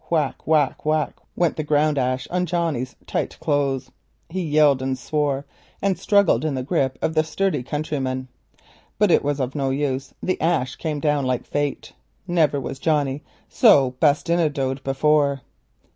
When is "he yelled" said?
4.29-4.81